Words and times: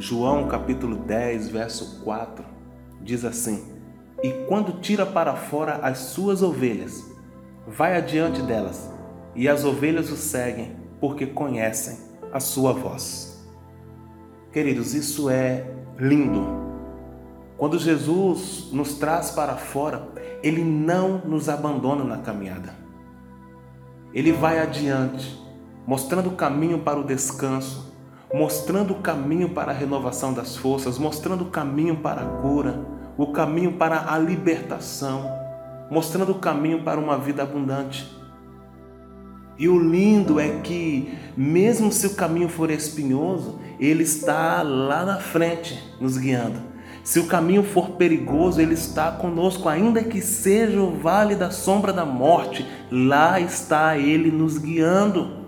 João 0.00 0.48
capítulo 0.48 0.96
10, 0.96 1.50
verso 1.50 2.00
4, 2.02 2.42
diz 3.02 3.22
assim: 3.22 3.62
E 4.22 4.30
quando 4.48 4.80
tira 4.80 5.04
para 5.04 5.36
fora 5.36 5.74
as 5.82 5.98
suas 5.98 6.42
ovelhas, 6.42 7.04
vai 7.66 7.94
adiante 7.94 8.40
delas, 8.40 8.90
e 9.36 9.46
as 9.46 9.62
ovelhas 9.62 10.10
o 10.10 10.16
seguem, 10.16 10.74
porque 10.98 11.26
conhecem 11.26 11.98
a 12.32 12.40
sua 12.40 12.72
voz. 12.72 13.46
Queridos, 14.50 14.94
isso 14.94 15.28
é 15.28 15.70
lindo. 15.98 16.46
Quando 17.58 17.78
Jesus 17.78 18.70
nos 18.72 18.94
traz 18.94 19.30
para 19.30 19.56
fora, 19.56 20.08
ele 20.42 20.64
não 20.64 21.18
nos 21.18 21.46
abandona 21.50 22.04
na 22.04 22.16
caminhada. 22.16 22.74
Ele 24.14 24.32
vai 24.32 24.60
adiante, 24.60 25.38
mostrando 25.86 26.30
o 26.30 26.36
caminho 26.36 26.78
para 26.78 26.98
o 26.98 27.04
descanso, 27.04 27.89
mostrando 28.32 28.92
o 28.92 29.00
caminho 29.00 29.48
para 29.50 29.72
a 29.72 29.74
renovação 29.74 30.32
das 30.32 30.56
forças, 30.56 30.98
mostrando 30.98 31.42
o 31.44 31.50
caminho 31.50 31.96
para 31.96 32.22
a 32.22 32.26
cura, 32.26 32.80
o 33.16 33.28
caminho 33.28 33.72
para 33.72 34.12
a 34.12 34.18
libertação, 34.18 35.30
mostrando 35.90 36.32
o 36.32 36.38
caminho 36.38 36.82
para 36.82 37.00
uma 37.00 37.18
vida 37.18 37.42
abundante. 37.42 38.16
E 39.58 39.68
o 39.68 39.78
lindo 39.78 40.40
é 40.40 40.60
que, 40.60 41.12
mesmo 41.36 41.92
se 41.92 42.06
o 42.06 42.14
caminho 42.14 42.48
for 42.48 42.70
espinhoso, 42.70 43.58
Ele 43.78 44.02
está 44.02 44.62
lá 44.62 45.04
na 45.04 45.18
frente 45.18 45.78
nos 46.00 46.16
guiando. 46.16 46.70
Se 47.04 47.18
o 47.18 47.26
caminho 47.26 47.62
for 47.62 47.90
perigoso, 47.90 48.60
Ele 48.60 48.74
está 48.74 49.10
conosco, 49.10 49.68
ainda 49.68 50.02
que 50.02 50.22
seja 50.22 50.80
o 50.80 50.96
vale 50.96 51.34
da 51.34 51.50
sombra 51.50 51.92
da 51.92 52.06
morte, 52.06 52.66
lá 52.90 53.38
está 53.38 53.98
Ele 53.98 54.30
nos 54.30 54.56
guiando. 54.56 55.39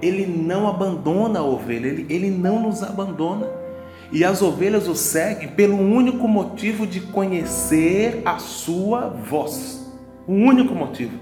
Ele 0.00 0.26
não 0.26 0.68
abandona 0.68 1.40
a 1.40 1.44
ovelha, 1.44 1.86
ele, 1.86 2.06
ele 2.08 2.30
não 2.30 2.62
nos 2.62 2.82
abandona. 2.82 3.46
E 4.12 4.24
as 4.24 4.42
ovelhas 4.42 4.88
o 4.88 4.94
seguem 4.94 5.48
pelo 5.48 5.76
único 5.76 6.26
motivo 6.26 6.86
de 6.86 7.00
conhecer 7.00 8.22
a 8.24 8.38
sua 8.38 9.08
voz. 9.08 9.86
O 10.26 10.32
único 10.32 10.74
motivo. 10.74 11.18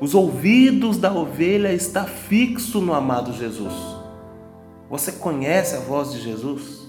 Os 0.00 0.14
ouvidos 0.14 0.96
da 0.96 1.12
ovelha 1.12 1.72
está 1.72 2.04
fixo 2.04 2.80
no 2.80 2.94
amado 2.94 3.32
Jesus. 3.32 3.74
Você 4.88 5.12
conhece 5.12 5.76
a 5.76 5.80
voz 5.80 6.12
de 6.12 6.20
Jesus? 6.20 6.80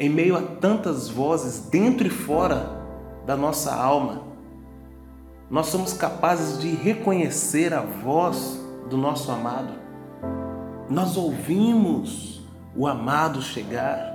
em 0.00 0.08
meio 0.08 0.34
a 0.34 0.40
tantas 0.40 1.10
vozes 1.10 1.68
dentro 1.68 2.06
e 2.06 2.10
fora 2.10 2.80
da 3.26 3.36
nossa 3.36 3.70
alma, 3.74 4.22
nós 5.50 5.66
somos 5.66 5.92
capazes 5.92 6.58
de 6.58 6.70
reconhecer 6.70 7.74
a 7.74 7.82
voz 7.82 8.58
do 8.88 8.96
nosso 8.96 9.30
amado. 9.30 9.74
Nós 10.90 11.16
ouvimos 11.16 12.42
o 12.74 12.84
amado 12.84 13.40
chegar. 13.40 14.10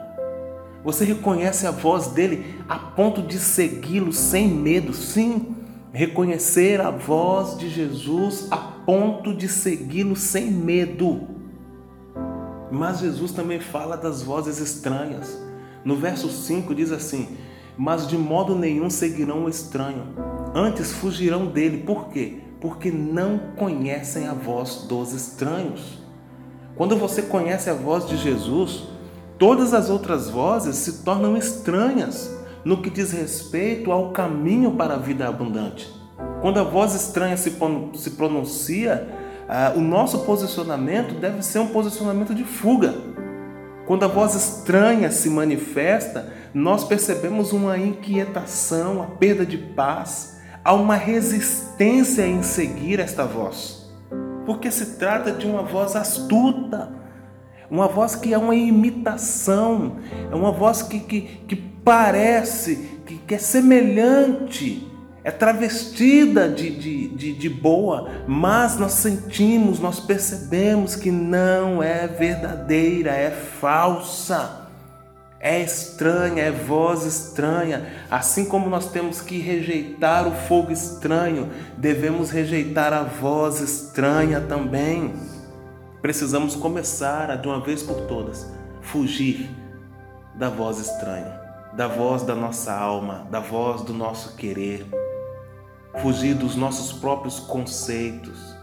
Você 0.83 1.05
reconhece 1.05 1.65
a 1.65 1.71
voz 1.71 2.07
dele 2.07 2.53
a 2.67 2.77
ponto 2.77 3.21
de 3.21 3.39
segui-lo 3.39 4.11
sem 4.11 4.49
medo, 4.49 4.93
sim, 4.93 5.55
reconhecer 5.93 6.81
a 6.81 6.91
voz 6.91 7.57
de 7.57 7.69
Jesus 7.69 8.49
a 8.51 8.57
ponto 8.57 9.33
de 9.33 9.47
segui-lo 9.47 10.17
sem 10.17 10.51
medo. 10.51 11.21
Mas 12.69 12.99
Jesus 12.99 13.31
também 13.31 13.61
fala 13.61 13.95
das 13.95 14.21
vozes 14.21 14.59
estranhas. 14.59 15.41
No 15.85 15.95
verso 15.95 16.27
5 16.27 16.75
diz 16.75 16.91
assim: 16.91 17.37
Mas 17.77 18.05
de 18.05 18.17
modo 18.17 18.53
nenhum 18.53 18.89
seguirão 18.89 19.45
o 19.45 19.49
estranho, 19.49 20.14
antes 20.53 20.91
fugirão 20.91 21.45
dele. 21.45 21.83
Por 21.83 22.09
quê? 22.09 22.39
Porque 22.59 22.91
não 22.91 23.39
conhecem 23.55 24.27
a 24.27 24.33
voz 24.33 24.85
dos 24.89 25.14
estranhos. 25.14 26.05
Quando 26.75 26.97
você 26.97 27.21
conhece 27.21 27.69
a 27.69 27.73
voz 27.73 28.08
de 28.08 28.17
Jesus, 28.17 28.83
todas 29.37 29.73
as 29.73 29.89
outras 29.89 30.30
vozes 30.30 30.75
se 30.75 31.03
tornam 31.03 31.37
estranhas 31.37 32.33
no 32.63 32.81
que 32.81 32.89
diz 32.89 33.11
respeito 33.11 33.91
ao 33.91 34.11
caminho 34.11 34.71
para 34.71 34.95
a 34.95 34.99
vida 34.99 35.27
abundante. 35.27 35.89
Quando 36.41 36.59
a 36.59 36.64
voz 36.64 36.93
estranha 36.93 37.37
se 37.37 38.11
pronuncia, 38.17 39.08
ah, 39.47 39.73
o 39.75 39.81
nosso 39.81 40.19
posicionamento 40.19 41.14
deve 41.15 41.41
ser 41.43 41.59
um 41.59 41.67
posicionamento 41.67 42.33
de 42.33 42.43
fuga 42.43 42.93
quando 43.85 44.03
a 44.03 44.08
voz 44.08 44.33
estranha 44.33 45.11
se 45.11 45.30
manifesta, 45.30 46.33
nós 46.53 46.83
percebemos 46.83 47.53
uma 47.53 47.77
inquietação, 47.77 49.02
a 49.02 49.05
perda 49.05 49.45
de 49.45 49.58
paz, 49.58 50.37
há 50.64 50.73
uma 50.73 50.95
resistência 50.95 52.25
em 52.25 52.41
seguir 52.41 52.99
esta 52.99 53.25
voz. 53.25 53.74
Porque 54.45 54.72
se 54.72 54.98
trata 54.98 55.32
de 55.32 55.45
uma 55.45 55.64
voz 55.64 55.95
astuta, 55.95 56.89
uma 57.70 57.88
voz 57.88 58.16
que 58.16 58.33
é 58.33 58.38
uma 58.38 58.56
imitação, 58.56 59.98
é 60.32 60.36
uma 60.36 60.52
voz 60.52 60.82
que, 60.82 61.00
que, 61.00 61.22
que 61.22 61.56
parece, 61.56 63.02
que, 63.06 63.17
que 63.17 63.36
é 63.36 63.38
semelhante 63.38 64.92
é 65.26 65.32
travestida 65.32 66.48
de, 66.48 66.70
de, 66.70 67.08
de, 67.08 67.33
de, 67.33 67.50
boa, 67.50 68.08
mas 68.28 68.78
nós 68.78 68.92
sentimos, 68.92 69.80
nós 69.80 70.00
percebemos 70.00 70.95
que 70.95 71.10
não 71.10 71.82
é 71.82 72.06
verdadeira, 72.08 73.10
é 73.10 73.32
falsa, 73.32 74.64
é 75.39 75.61
estranha, 75.61 76.43
é 76.43 76.51
voz 76.51 77.05
estranha. 77.05 77.85
Assim 78.09 78.45
como 78.45 78.69
nós 78.69 78.89
temos 78.91 79.21
que 79.21 79.39
rejeitar 79.39 80.27
o 80.27 80.31
fogo 80.31 80.71
estranho, 80.71 81.49
devemos 81.77 82.29
rejeitar 82.29 82.93
a 82.93 83.03
voz 83.03 83.59
estranha 83.59 84.41
também. 84.41 85.13
Precisamos 86.01 86.55
começar 86.55 87.31
a, 87.31 87.35
de 87.35 87.47
uma 87.47 87.59
vez 87.59 87.83
por 87.83 88.01
todas, 88.01 88.51
fugir 88.81 89.49
da 90.35 90.49
voz 90.49 90.79
estranha, 90.79 91.39
da 91.73 91.87
voz 91.87 92.23
da 92.23 92.35
nossa 92.35 92.73
alma, 92.73 93.27
da 93.31 93.39
voz 93.39 93.81
do 93.81 93.93
nosso 93.93 94.35
querer 94.35 94.85
fugir 96.02 96.33
dos 96.35 96.55
nossos 96.55 96.91
próprios 96.93 97.39
conceitos. 97.39 98.55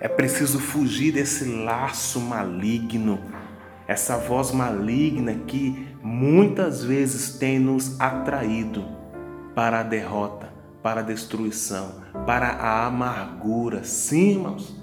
É 0.00 0.08
preciso 0.08 0.58
fugir 0.58 1.12
desse 1.12 1.44
laço 1.44 2.20
maligno, 2.20 3.20
essa 3.88 4.18
voz 4.18 4.52
maligna 4.52 5.34
que 5.46 5.88
muitas 6.02 6.84
vezes 6.84 7.38
tem 7.38 7.58
nos 7.58 7.98
atraído 7.98 8.84
para 9.54 9.80
a 9.80 9.82
derrota, 9.82 10.52
para 10.82 11.00
a 11.00 11.02
destruição, 11.02 11.94
para 12.26 12.48
a 12.48 12.86
amargura. 12.86 13.82
Sim, 13.82 14.32
irmãos. 14.32 14.76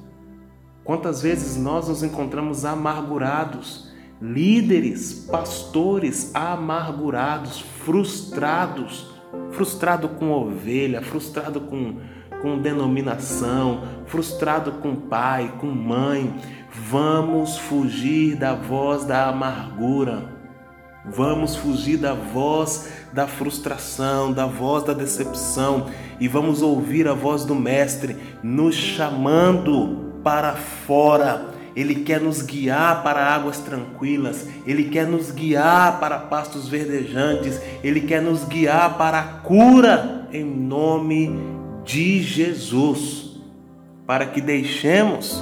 Quantas 0.83 1.21
vezes 1.21 1.55
nós 1.55 1.88
nos 1.88 2.03
encontramos 2.03 2.66
amargurados, 2.66 3.91
líderes, 4.21 5.27
pastores 5.31 6.33
amargurados, 6.33 7.61
frustrados, 7.61 9.13
frustrado 9.51 10.09
com 10.09 10.31
ovelha, 10.31 11.01
frustrado 11.01 11.61
com, 11.61 11.99
com 12.45 12.59
denominação, 12.59 13.81
frustrado 14.06 14.73
com 14.73 14.95
pai, 14.95 15.51
com 15.59 15.66
mãe. 15.66 16.31
Vamos 16.72 17.57
fugir 17.57 18.35
da 18.35 18.53
voz 18.53 19.03
da 19.03 19.29
amargura. 19.29 20.29
Vamos 21.03 21.55
fugir 21.55 21.97
da 21.97 22.13
voz 22.13 22.88
da 23.11 23.25
frustração, 23.25 24.31
da 24.31 24.45
voz 24.45 24.84
da 24.84 24.94
decepção 24.94 25.88
e 26.19 26.28
vamos 26.28 26.61
ouvir 26.61 27.07
a 27.07 27.13
voz 27.13 27.45
do 27.45 27.55
Mestre 27.55 28.16
nos 28.44 28.75
chamando 28.75 30.19
para 30.23 30.53
fora 30.53 31.55
ele 31.75 31.96
quer 31.96 32.22
nos 32.22 32.41
guiar 32.41 33.03
para 33.03 33.22
águas 33.22 33.59
tranquilas, 33.59 34.47
Ele 34.66 34.85
quer 34.85 35.05
nos 35.05 35.29
guiar 35.29 35.99
para 35.99 36.17
pastos 36.17 36.69
verdejantes, 36.69 37.59
Ele 37.84 37.99
quer 37.99 38.22
nos 38.22 38.46
guiar 38.46 38.97
para 38.97 39.19
a 39.19 39.23
cura 39.23 40.25
em 40.31 40.46
nome 40.46 41.54
de 41.85 42.22
Jesus, 42.22 43.40
para 44.05 44.26
que 44.26 44.41
deixemos 44.41 45.41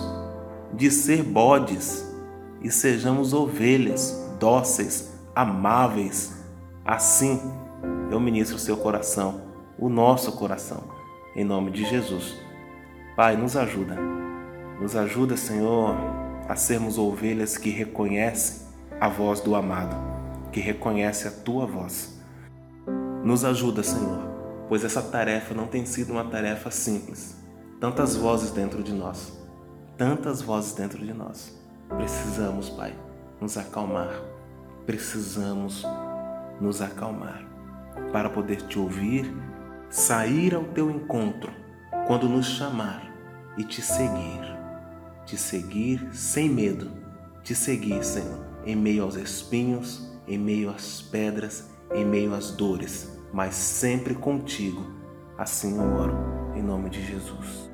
de 0.73 0.91
ser 0.91 1.23
bodes 1.23 2.05
e 2.61 2.69
sejamos 2.69 3.33
ovelhas 3.33 4.23
dóceis, 4.39 5.13
amáveis. 5.33 6.43
Assim 6.85 7.39
eu 8.11 8.19
ministro 8.19 8.57
o 8.57 8.59
seu 8.59 8.75
coração, 8.75 9.41
o 9.79 9.87
nosso 9.87 10.33
coração, 10.33 10.83
em 11.35 11.45
nome 11.45 11.71
de 11.71 11.85
Jesus. 11.85 12.35
Pai, 13.15 13.37
nos 13.37 13.55
ajuda. 13.55 13.97
Nos 14.81 14.95
ajuda, 14.97 15.37
Senhor, 15.37 15.95
a 16.49 16.55
sermos 16.57 16.97
ovelhas 16.97 17.57
que 17.57 17.69
reconhecem 17.69 18.67
a 18.99 19.07
voz 19.07 19.39
do 19.39 19.55
amado, 19.55 19.95
que 20.51 20.59
reconhece 20.59 21.27
a 21.27 21.31
tua 21.31 21.65
voz. 21.65 22.19
Nos 23.23 23.45
ajuda, 23.45 23.81
Senhor, 23.81 24.32
pois 24.73 24.83
essa 24.83 25.03
tarefa 25.03 25.53
não 25.53 25.67
tem 25.67 25.85
sido 25.85 26.13
uma 26.13 26.25
tarefa 26.25 26.71
simples. 26.71 27.37
Tantas 27.79 28.15
vozes 28.15 28.49
dentro 28.49 28.81
de 28.81 28.91
nós, 28.91 29.31
tantas 29.95 30.41
vozes 30.41 30.73
dentro 30.73 30.97
de 31.05 31.13
nós. 31.13 31.55
Precisamos, 31.89 32.71
Pai, 32.71 32.95
nos 33.39 33.55
acalmar. 33.55 34.09
Precisamos 34.83 35.85
nos 36.59 36.81
acalmar 36.81 37.47
para 38.11 38.31
poder 38.31 38.63
te 38.63 38.79
ouvir, 38.79 39.31
sair 39.91 40.55
ao 40.55 40.63
teu 40.63 40.89
encontro 40.89 41.53
quando 42.07 42.27
nos 42.27 42.47
chamar 42.47 43.13
e 43.55 43.63
te 43.63 43.79
seguir 43.79 44.41
te 45.23 45.37
seguir 45.37 46.09
sem 46.11 46.49
medo, 46.49 46.89
te 47.43 47.53
seguir, 47.53 48.03
Senhor, 48.03 48.43
em 48.65 48.75
meio 48.75 49.03
aos 49.03 49.17
espinhos, 49.17 50.11
em 50.27 50.39
meio 50.39 50.71
às 50.71 50.99
pedras, 50.99 51.69
em 51.93 52.03
meio 52.03 52.33
às 52.33 52.49
dores, 52.49 53.12
mas 53.33 53.55
sempre 53.55 54.13
contigo. 54.13 54.85
Assim 55.37 55.77
eu 55.77 55.93
oro, 55.95 56.15
em 56.55 56.61
nome 56.61 56.89
de 56.89 57.03
Jesus. 57.03 57.72